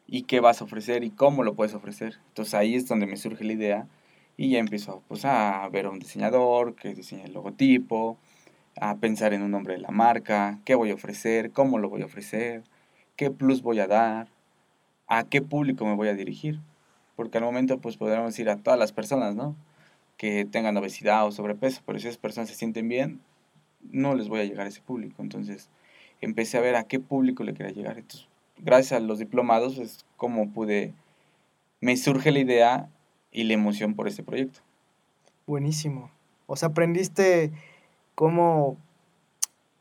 [0.08, 2.20] Y qué vas a ofrecer y cómo lo puedes ofrecer.
[2.30, 3.88] Entonces ahí es donde me surge la idea
[4.38, 8.18] y ya empiezo pues, a ver a un diseñador que diseñe el logotipo,
[8.80, 12.04] a pensar en un nombre de la marca, qué voy a ofrecer, cómo lo voy
[12.04, 12.64] a ofrecer,
[13.16, 14.28] qué plus voy a dar,
[15.08, 16.60] a qué público me voy a dirigir.
[17.16, 19.56] Porque al momento pues podríamos ir a todas las personas, ¿no?
[20.18, 23.22] que tengan obesidad o sobrepeso, pero si esas personas se sienten bien,
[23.92, 25.22] no les voy a llegar a ese público.
[25.22, 25.70] Entonces
[26.22, 27.98] empecé a ver a qué público le quería llegar.
[27.98, 30.94] Entonces, gracias a los diplomados es como pude,
[31.82, 32.90] me surge la idea
[33.32, 34.60] y la emoción por este proyecto.
[35.48, 36.10] Buenísimo.
[36.48, 37.52] O sea, aprendiste
[38.16, 38.78] cómo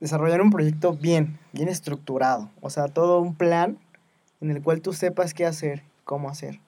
[0.00, 2.50] desarrollar un proyecto bien, bien estructurado.
[2.60, 3.78] O sea, todo un plan
[4.40, 6.58] en el cual tú sepas qué hacer, cómo hacer.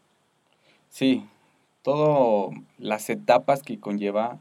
[0.89, 1.27] Sí,
[1.83, 4.39] todas las etapas que conlleva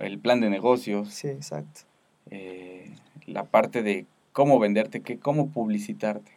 [0.00, 1.82] el plan de negocios, Sí, exacto.
[2.30, 2.90] eh,
[3.26, 6.32] la parte de cómo venderte, qué, cómo publicitarte,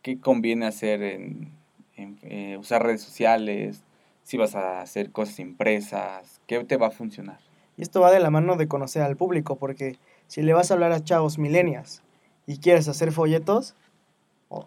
[0.00, 1.52] qué conviene hacer en,
[1.96, 3.82] en, eh, usar redes sociales,
[4.22, 7.40] si vas a hacer cosas impresas, qué te va a funcionar.
[7.76, 10.74] Y esto va de la mano de conocer al público, porque si le vas a
[10.74, 12.02] hablar a chavos milenias
[12.46, 13.74] y quieres hacer folletos,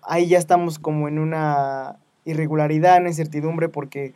[0.04, 4.13] ahí ya estamos como en una irregularidad, una incertidumbre, porque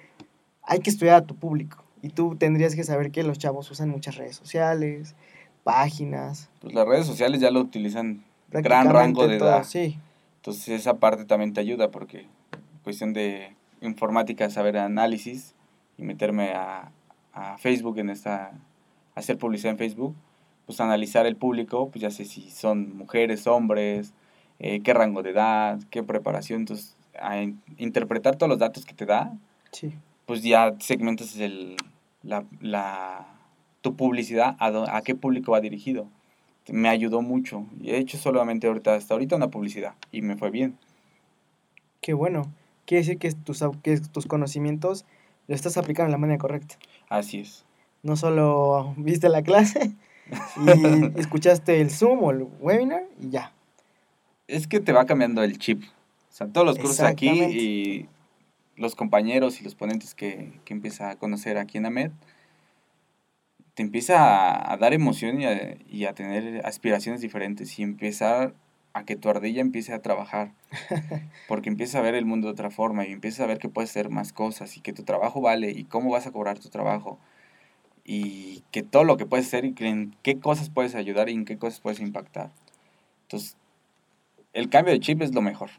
[0.64, 1.82] hay que estudiar a tu público.
[2.02, 5.16] Y tú tendrías que saber que los chavos usan muchas redes sociales,
[5.65, 6.47] páginas.
[6.62, 9.63] Pues las redes sociales ya lo utilizan gran rango de todo, edad.
[9.63, 9.97] Sí,
[10.38, 12.28] Entonces esa parte también te ayuda porque
[12.84, 15.56] cuestión de informática, saber análisis
[15.97, 16.91] y meterme a,
[17.34, 18.51] a Facebook en esta,
[19.15, 20.15] hacer publicidad en Facebook,
[20.67, 24.13] pues analizar el público, pues ya sé si son mujeres, hombres,
[24.60, 28.93] eh, qué rango de edad, qué preparación, entonces a in- interpretar todos los datos que
[28.93, 29.34] te da,
[29.71, 29.93] sí.
[30.28, 31.75] pues ya segmentas el,
[32.21, 33.25] la, la,
[33.86, 36.08] tu publicidad, a, a qué público va dirigido.
[36.67, 37.67] Me ayudó mucho.
[37.80, 40.76] Y he hecho solamente ahorita, hasta ahorita una publicidad y me fue bien.
[42.02, 42.52] Qué bueno.
[42.88, 45.06] Quiere decir que tus, que tus conocimientos
[45.48, 46.78] lo estás aplicando de la manera correcta.
[47.10, 47.63] Así es.
[48.02, 49.93] No solo viste la clase
[50.65, 53.54] y escuchaste el Zoom o el webinar y ya.
[54.48, 55.84] Es que te va cambiando el chip.
[55.84, 58.10] O sea, todos los cursos aquí y
[58.78, 62.12] los compañeros y los ponentes que, que empieza a conocer aquí en AMED,
[63.76, 68.56] te empieza a, a dar emoción y a, y a tener aspiraciones diferentes y empezar
[68.96, 70.54] a que tu ardilla empiece a trabajar.
[71.50, 73.90] Porque empiezas a ver el mundo de otra forma y empiezas a ver que puedes
[73.90, 77.20] hacer más cosas y que tu trabajo vale y cómo vas a cobrar tu trabajo.
[78.06, 81.34] Y que todo lo que puedes hacer y que en qué cosas puedes ayudar y
[81.34, 82.52] en qué cosas puedes impactar.
[83.24, 83.58] Entonces,
[84.54, 85.72] el cambio de chip es lo mejor.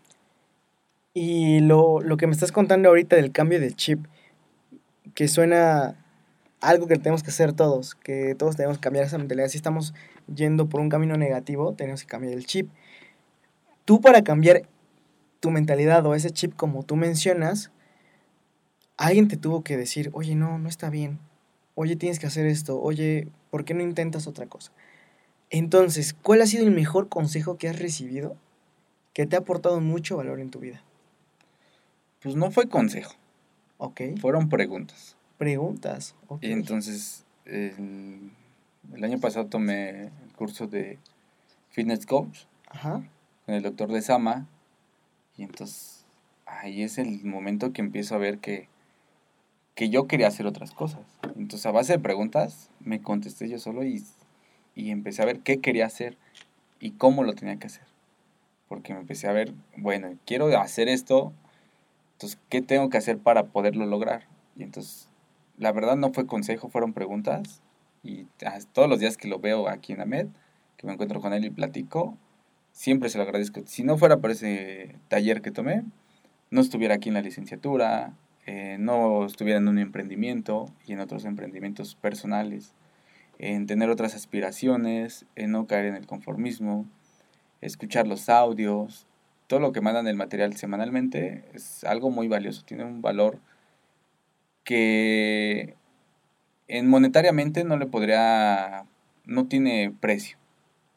[1.15, 4.05] Y lo, lo que me estás contando ahorita del cambio de chip,
[5.15, 6.05] que suena
[6.61, 9.49] algo que tenemos que hacer todos, que todos tenemos que cambiar esa mentalidad.
[9.49, 9.95] Si estamos
[10.35, 12.71] yendo por un camino negativo, tenemos que cambiar el chip.
[13.85, 14.63] Tú para cambiar
[15.41, 17.71] tu mentalidad o ese chip como tú mencionas,
[18.97, 21.19] alguien te tuvo que decir, oye, no, no está bien.
[21.75, 22.81] Oye, tienes que hacer esto.
[22.81, 24.73] Oye, ¿por qué no intentas otra cosa?
[25.51, 28.37] Entonces, ¿cuál ha sido el mejor consejo que has recibido
[29.13, 30.83] que te ha aportado mucho valor en tu vida?
[32.23, 33.15] Pues no fue consejo,
[33.79, 34.01] Ok.
[34.21, 35.17] fueron preguntas.
[35.39, 36.15] Preguntas.
[36.29, 36.43] ok.
[36.43, 38.31] Y entonces, el,
[38.95, 40.99] el año pasado tomé el curso de
[41.71, 43.03] Fitness Coach Ajá.
[43.45, 44.47] con el doctor de Sama.
[45.37, 46.05] Y entonces,
[46.47, 48.69] ahí es el momento que empiezo a ver que,
[49.75, 51.03] que yo quería hacer otras cosas.
[51.37, 54.03] Entonces, a base de preguntas, me contesté yo solo y,
[54.75, 56.17] y empecé a ver qué quería hacer
[56.81, 57.85] y cómo lo tenía que hacer.
[58.69, 61.33] Porque me empecé a ver, bueno, quiero hacer esto,
[62.15, 64.27] entonces, ¿qué tengo que hacer para poderlo lograr?
[64.57, 65.09] Y entonces,
[65.59, 67.63] la verdad no fue consejo, fueron preguntas.
[68.03, 70.29] Y ah, todos los días que lo veo aquí en AMED,
[70.77, 72.17] que me encuentro con él y platico,
[72.73, 73.63] siempre se lo agradezco.
[73.67, 75.83] Si no fuera por ese taller que tomé,
[76.51, 78.13] no estuviera aquí en la licenciatura,
[78.47, 82.75] eh, no estuviera en un emprendimiento y en otros emprendimientos personales,
[83.39, 86.87] en tener otras aspiraciones, en no caer en el conformismo,
[87.61, 89.07] escuchar los audios,
[89.47, 93.39] todo lo que mandan el material semanalmente es algo muy valioso, tiene un valor
[94.67, 95.75] que
[96.67, 98.85] en monetariamente no le podría,
[99.25, 100.37] no tiene precio,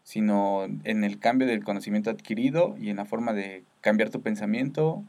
[0.04, 5.04] sino en el cambio del conocimiento adquirido y en la forma de cambiar tu pensamiento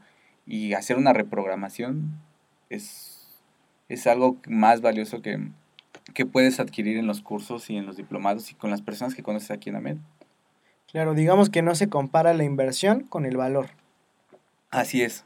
[0.45, 2.19] y hacer una reprogramación
[2.69, 3.27] es,
[3.89, 5.39] es algo más valioso que,
[6.13, 9.23] que puedes adquirir en los cursos y en los diplomados y con las personas que
[9.23, 9.97] conoces aquí en AMED.
[10.91, 13.71] Claro, digamos que no se compara la inversión con el valor.
[14.69, 15.23] Así es,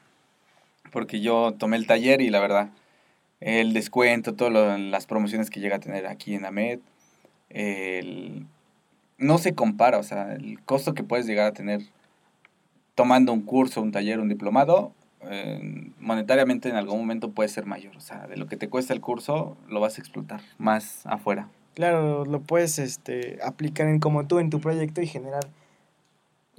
[0.93, 2.69] porque yo tomé el taller y la verdad,
[3.39, 6.79] el descuento, todas las promociones que llega a tener aquí en AMED,
[7.49, 8.45] el-
[9.17, 11.81] no se compara, o sea, el costo que puedes llegar a tener
[12.95, 17.95] tomando un curso, un taller, un diplomado, eh, monetariamente en algún momento puede ser mayor,
[17.97, 21.49] o sea, de lo que te cuesta el curso lo vas a explotar más afuera.
[21.73, 25.45] Claro, lo puedes este, aplicar en como tú en tu proyecto y generar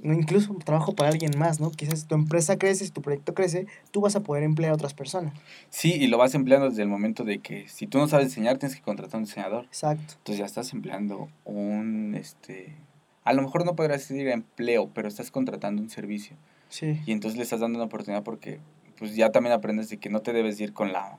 [0.03, 1.71] incluso trabajo para alguien más, ¿no?
[1.71, 4.93] Quizás tu empresa crece, si tu proyecto crece, tú vas a poder emplear a otras
[4.93, 5.33] personas.
[5.69, 8.57] Sí, y lo vas empleando desde el momento de que si tú no sabes diseñar,
[8.57, 9.65] tienes que contratar a un diseñador.
[9.65, 10.13] Exacto.
[10.17, 12.75] Entonces ya estás empleando un, este,
[13.23, 16.35] a lo mejor no podrás decir empleo, pero estás contratando un servicio.
[16.69, 16.99] Sí.
[17.05, 18.59] Y entonces le estás dando una oportunidad porque
[18.99, 21.17] pues ya también aprendes de que no te debes ir con la,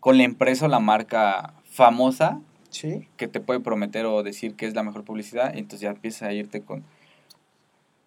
[0.00, 3.08] con la empresa o la marca famosa Sí.
[3.16, 6.32] que te puede prometer o decir que es la mejor publicidad, entonces ya empiezas a
[6.32, 6.82] irte con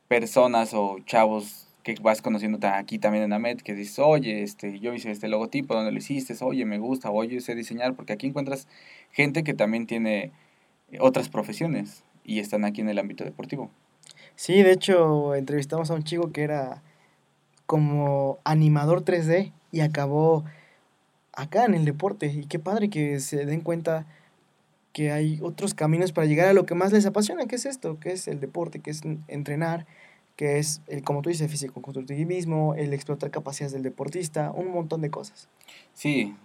[0.09, 4.93] personas o chavos que vas conociendo aquí también en AMET, que dices, oye, este, yo
[4.93, 6.35] hice este logotipo, ¿dónde lo hiciste?
[6.43, 8.67] Oye, me gusta, oye, sé diseñar, porque aquí encuentras
[9.11, 10.33] gente que también tiene
[10.91, 13.69] eh, otras profesiones y están aquí en el ámbito deportivo.
[14.35, 16.81] Sí, de hecho, entrevistamos a un chico que era
[17.65, 20.43] como animador 3D y acabó
[21.33, 22.27] acá en el deporte.
[22.27, 24.07] Y qué padre que se den cuenta
[24.99, 28.01] que hay otros caminos para llegar a lo que más les apasiona, que es esto,
[28.01, 29.85] que es el deporte, que es entrenar,
[30.35, 35.09] que es, el, como tú dices, físico-constructivismo, el explotar capacidades del deportista, un montón de
[35.09, 35.47] cosas.
[35.93, 36.35] Sí,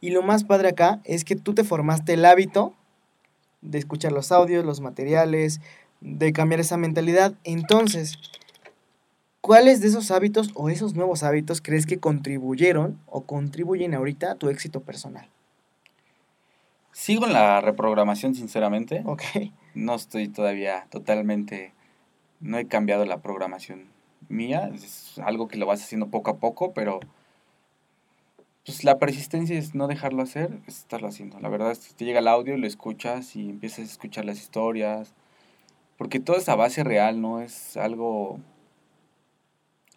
[0.00, 2.74] Y lo más padre acá es que tú te formaste el hábito
[3.60, 5.60] de escuchar los audios, los materiales,
[6.00, 7.34] de cambiar esa mentalidad.
[7.44, 8.18] Entonces,
[9.40, 14.34] ¿cuáles de esos hábitos o esos nuevos hábitos crees que contribuyeron o contribuyen ahorita a
[14.34, 15.31] tu éxito personal?
[16.92, 19.02] Sigo en la reprogramación, sinceramente.
[19.04, 19.22] Ok,
[19.74, 21.72] No estoy todavía totalmente,
[22.40, 23.86] no he cambiado la programación
[24.28, 27.00] mía, es algo que lo vas haciendo poco a poco, pero
[28.64, 31.40] pues la persistencia es no dejarlo hacer, es estarlo haciendo.
[31.40, 34.38] La verdad es que te llega el audio, lo escuchas y empiezas a escuchar las
[34.38, 35.14] historias,
[35.96, 38.38] porque toda esa base real no es algo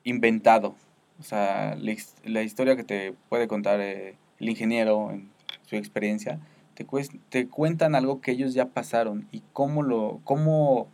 [0.04, 0.76] inventado.
[1.20, 5.30] O sea, la historia que te puede contar eh, el ingeniero en
[5.66, 6.40] su experiencia,
[6.76, 10.88] te, cuentan algo que ellos ya pasaron y cómo lo, cómo,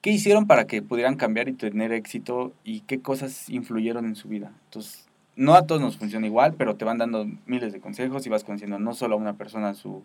[0.00, 4.28] qué hicieron para que pudieran cambiar y tener éxito y qué cosas influyeron en su
[4.28, 4.52] vida.
[4.66, 8.30] Entonces, no a todos nos funciona igual, pero te van dando miles de consejos y
[8.30, 10.02] vas conociendo no solo a una persona su,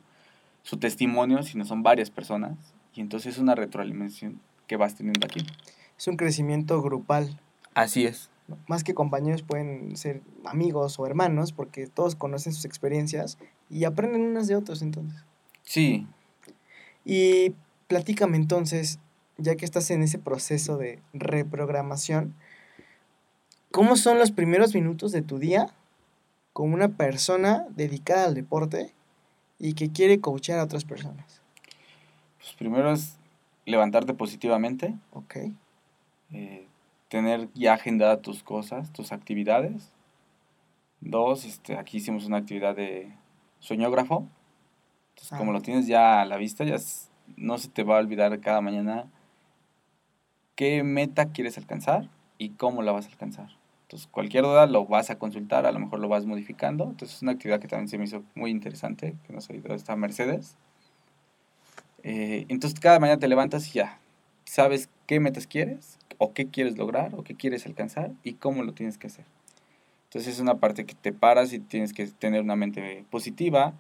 [0.64, 2.58] su testimonio, sino son varias personas.
[2.96, 5.46] Y entonces es una retroalimentación que vas teniendo aquí.
[5.98, 7.40] es un crecimiento grupal.
[7.74, 8.30] Así es.
[8.68, 13.38] Más que compañeros pueden ser amigos o hermanos porque todos conocen sus experiencias
[13.70, 15.24] y aprenden unas de otros entonces.
[15.64, 16.08] Sí,
[17.04, 17.54] Y
[17.88, 19.00] platícame entonces,
[19.38, 22.34] ya que estás en ese proceso de reprogramación,
[23.72, 25.74] ¿cómo son los primeros minutos de tu día
[26.54, 28.94] como una persona dedicada al deporte
[29.60, 31.42] y que quiere coachar a otras personas?
[32.40, 33.18] pues primero es
[33.66, 35.36] levantarte positivamente, Ok,
[36.32, 36.66] eh,
[37.10, 39.92] tener ya agendadas tus cosas, tus actividades.
[41.02, 43.12] Dos, este, aquí hicimos una actividad de
[43.60, 44.28] soñógrafo.
[45.10, 45.38] Entonces, Ah.
[45.38, 46.78] como lo tienes ya a la vista, ya
[47.36, 49.06] no se te va a olvidar cada mañana
[50.56, 53.50] qué meta quieres alcanzar y cómo la vas a alcanzar.
[53.84, 56.84] Entonces, cualquier duda lo vas a consultar, a lo mejor lo vas modificando.
[56.86, 59.96] Entonces, es una actividad que también se me hizo muy interesante, que nos ayudó esta
[59.96, 60.58] Mercedes.
[62.04, 64.00] Eh, entonces, cada mañana te levantas y ya
[64.46, 68.74] sabes qué metas quieres, o qué quieres lograr, o qué quieres alcanzar, y cómo lo
[68.74, 69.26] tienes que hacer.
[70.08, 73.74] Entonces, es una parte que te paras y tienes que tener una mente positiva.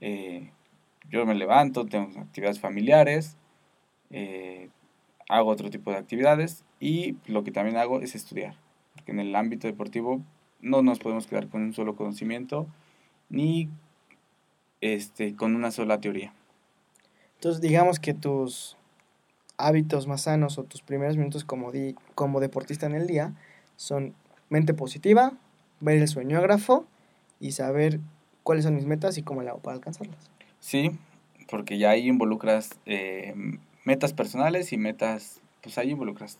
[0.00, 0.50] Eh,
[1.08, 3.36] yo me levanto, tengo actividades familiares,
[4.10, 4.68] eh,
[5.28, 8.56] hago otro tipo de actividades y lo que también hago es estudiar.
[9.06, 10.20] En el ámbito deportivo
[10.60, 12.66] no nos podemos quedar con un solo conocimiento
[13.28, 13.68] ni
[14.80, 16.32] este, con una sola teoría.
[17.36, 18.76] entonces digamos que tus
[19.58, 23.32] hábitos más sanos o tus primeros minutos como, di- como deportista en el día
[23.76, 24.14] son
[24.48, 25.32] mente positiva,
[25.80, 26.86] ver el sueñógrafo
[27.40, 28.00] y saber
[28.42, 30.30] cuáles son mis metas y cómo le hago para alcanzarlas.
[30.60, 30.92] Sí,
[31.48, 33.34] porque ya ahí involucras eh,
[33.84, 36.38] metas personales y metas, pues ahí involucras.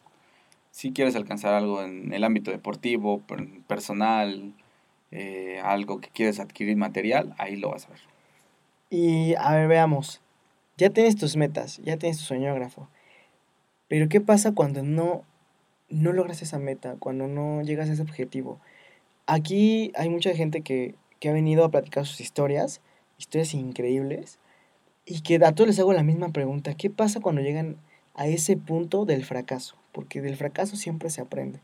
[0.70, 4.52] Si quieres alcanzar algo en el ámbito deportivo, per- personal,
[5.10, 8.00] eh, algo que quieres adquirir material, ahí lo vas a ver.
[8.90, 10.20] Y a ver, veamos.
[10.76, 12.88] Ya tienes tus metas, ya tienes tu soñógrafo.
[13.88, 15.24] Pero ¿qué pasa cuando no,
[15.88, 18.60] no logras esa meta, cuando no llegas a ese objetivo?
[19.26, 22.80] Aquí hay mucha gente que, que ha venido a platicar sus historias,
[23.18, 24.38] historias increíbles,
[25.04, 26.74] y que a todos les hago la misma pregunta.
[26.74, 27.76] ¿Qué pasa cuando llegan
[28.14, 29.76] a ese punto del fracaso?
[29.92, 31.60] Porque del fracaso siempre se aprende.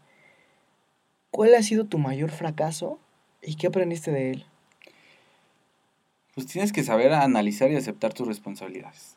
[1.30, 2.98] ¿Cuál ha sido tu mayor fracaso
[3.42, 4.46] y qué aprendiste de él?
[6.34, 9.16] Pues tienes que saber analizar y aceptar tus responsabilidades.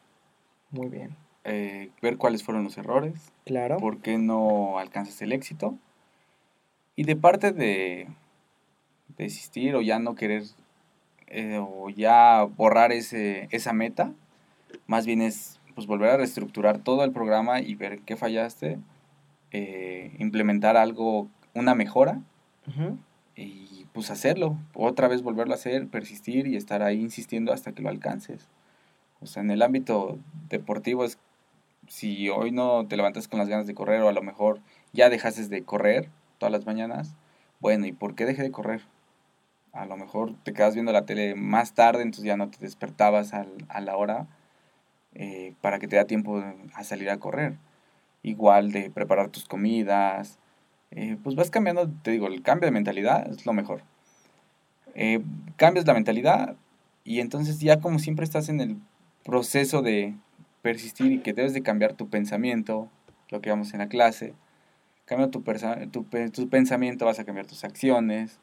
[0.71, 1.15] Muy bien.
[1.45, 3.77] Eh, ver cuáles fueron los errores, Claro.
[3.77, 5.75] por qué no alcanzas el éxito.
[6.95, 8.07] Y de parte de
[9.17, 10.43] desistir o ya no querer
[11.27, 14.11] eh, o ya borrar ese, esa meta,
[14.87, 18.79] más bien es pues volver a reestructurar todo el programa y ver qué fallaste,
[19.51, 22.21] eh, implementar algo, una mejora
[23.35, 27.81] y pues hacerlo, otra vez volverlo a hacer, persistir y estar ahí insistiendo hasta que
[27.83, 28.47] lo alcances.
[29.21, 30.17] O sea, en el ámbito
[30.49, 31.17] deportivo es,
[31.87, 34.59] si hoy no te levantas con las ganas de correr o a lo mejor
[34.93, 37.13] ya dejaste de correr todas las mañanas,
[37.59, 38.81] bueno, ¿y por qué dejé de correr?
[39.73, 43.33] A lo mejor te quedas viendo la tele más tarde, entonces ya no te despertabas
[43.33, 44.27] al- a la hora
[45.13, 47.57] eh, para que te da tiempo a salir a correr.
[48.23, 50.39] Igual de preparar tus comidas,
[50.91, 53.81] eh, pues vas cambiando, te digo, el cambio de mentalidad es lo mejor.
[54.93, 55.21] Eh,
[55.57, 56.55] cambias la mentalidad
[57.03, 58.77] y entonces ya como siempre estás en el
[59.23, 60.15] proceso de
[60.65, 62.89] persistir y que debes de cambiar tu pensamiento,
[63.29, 64.33] lo que vamos en la clase,
[65.05, 65.43] cambia tu,
[66.49, 68.39] pensamiento, vas a cambiar tus acciones,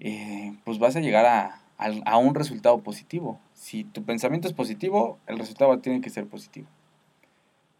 [0.00, 3.40] eh, pues vas a llegar a, a un resultado positivo.
[3.54, 6.66] Si tu pensamiento es positivo, el resultado tiene que ser positivo.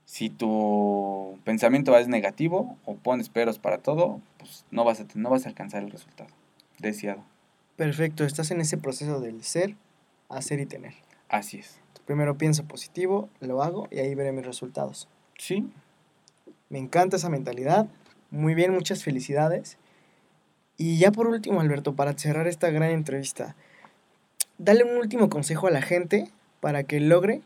[0.06, 5.28] Si tu pensamiento es negativo o pones peros para todo, pues no vas a, no
[5.28, 6.30] vas a alcanzar el resultado
[6.78, 7.22] deseado.
[7.76, 9.76] Perfecto, estás en ese proceso del ser,
[10.30, 10.94] hacer y tener.
[11.28, 11.83] Así es.
[12.06, 15.08] Primero pienso positivo, lo hago y ahí veré mis resultados.
[15.38, 15.70] Sí,
[16.68, 17.86] Me encanta esa mentalidad.
[18.30, 19.78] Muy bien, muchas felicidades.
[20.76, 23.54] Y ya por último, Alberto, para cerrar esta gran entrevista,
[24.58, 26.30] dale un último consejo a la gente
[26.60, 27.42] para que logre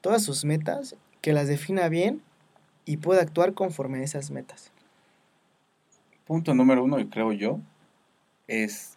[0.00, 2.22] todas sus metas, que las defina bien
[2.84, 4.72] y pueda actuar conforme a esas metas.
[6.26, 7.60] punto número uno, y creo yo,
[8.48, 8.96] es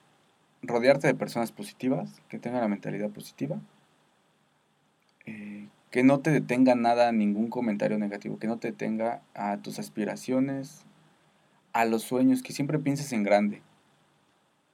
[0.62, 3.60] rodearte de personas positivas, que tengan la mentalidad positiva,
[5.96, 10.84] que no te detenga nada, ningún comentario negativo, que no te detenga a tus aspiraciones,
[11.72, 13.62] a los sueños, que siempre pienses en grande.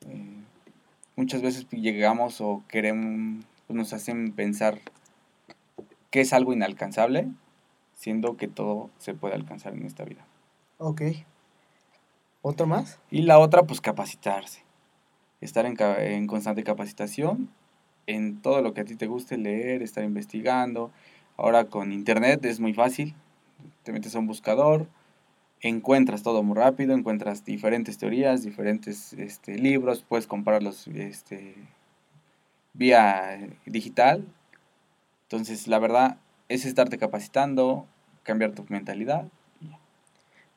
[0.07, 0.41] Eh,
[1.15, 4.79] muchas veces llegamos o queremos, pues, nos hacen pensar
[6.09, 7.27] que es algo inalcanzable,
[7.93, 10.25] siendo que todo se puede alcanzar en esta vida.
[10.79, 11.03] Ok.
[12.41, 12.99] ¿Otro más?
[13.11, 14.63] Y la otra, pues capacitarse.
[15.39, 17.51] Estar en, constante capacitación
[18.07, 20.91] en todo lo que a ti te guste leer, estar investigando.
[21.41, 23.15] Ahora con internet es muy fácil.
[23.81, 24.85] Te metes a un buscador,
[25.59, 31.55] encuentras todo muy rápido, encuentras diferentes teorías, diferentes este, libros, puedes comprarlos este,
[32.73, 34.23] vía digital.
[35.23, 36.17] Entonces, la verdad
[36.47, 37.87] es estarte capacitando,
[38.21, 39.25] cambiar tu mentalidad.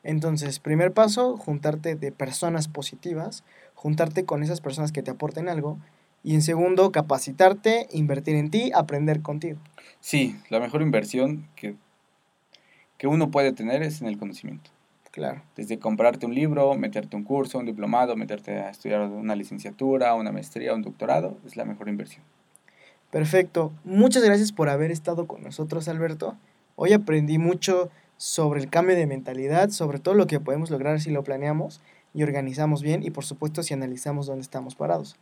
[0.03, 5.79] Entonces, primer paso, juntarte de personas positivas, juntarte con esas personas que te aporten algo.
[6.25, 9.59] Y en segundo, capacitarte, invertir en ti, aprender contigo.
[9.99, 11.75] Sí, la mejor inversión que,
[12.97, 14.71] que uno puede tener es en el conocimiento.
[15.11, 15.43] Claro.
[15.55, 20.31] Desde comprarte un libro, meterte un curso, un diplomado, meterte a estudiar una licenciatura, una
[20.31, 22.23] maestría, un doctorado, es la mejor inversión.
[23.11, 23.71] Perfecto.
[23.83, 26.35] Muchas gracias por haber estado con nosotros, Alberto.
[26.75, 31.11] Hoy aprendí mucho sobre el cambio de mentalidad, sobre todo lo que podemos lograr si
[31.11, 31.81] lo planeamos
[32.15, 35.17] y organizamos bien y por supuesto si analizamos dónde estamos parados.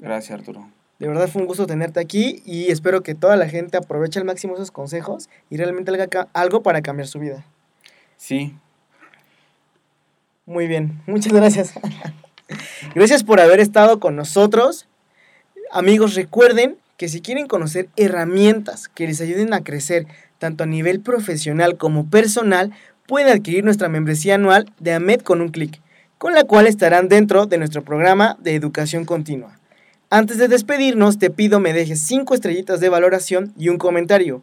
[0.00, 0.66] Gracias, Arturo.
[0.98, 4.26] De verdad fue un gusto tenerte aquí y espero que toda la gente aproveche al
[4.26, 7.44] máximo esos consejos y realmente haga algo para cambiar su vida.
[8.16, 8.54] Sí,
[10.44, 11.72] Muy bien, muchas gracias.
[12.94, 14.88] gracias por haber estado con nosotros.
[15.70, 20.06] Amigos, recuerden que si quieren conocer herramientas que les ayuden a crecer
[20.38, 22.72] tanto a nivel profesional como personal,
[23.06, 25.80] pueden adquirir nuestra membresía anual de AMED con un clic,
[26.18, 29.59] con la cual estarán dentro de nuestro programa de educación continua.
[30.12, 34.42] Antes de despedirnos, te pido me dejes 5 estrellitas de valoración y un comentario.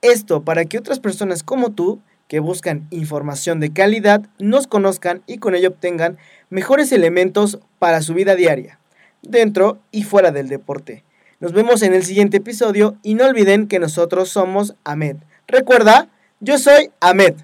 [0.00, 5.38] Esto para que otras personas como tú, que buscan información de calidad, nos conozcan y
[5.38, 6.18] con ello obtengan
[6.50, 8.78] mejores elementos para su vida diaria,
[9.22, 11.02] dentro y fuera del deporte.
[11.40, 15.16] Nos vemos en el siguiente episodio y no olviden que nosotros somos Ahmed.
[15.48, 17.34] Recuerda, yo soy Ahmed.